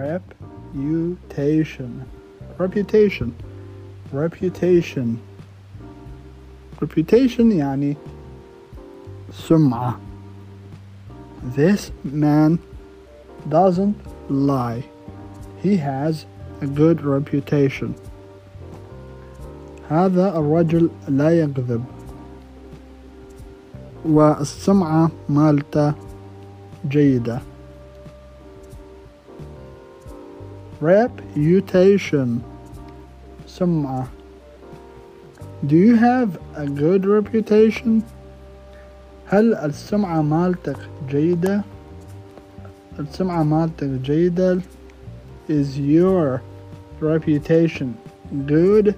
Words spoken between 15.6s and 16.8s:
He has a